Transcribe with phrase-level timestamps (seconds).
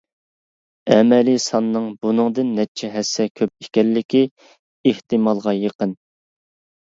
[0.93, 4.21] ئەمەلىي ساننىڭ بۇنىڭدىن نەچچە ھەسسە كۆپ ئىكەنلىكى
[4.93, 5.93] ئېھتىمالغا يېقىن.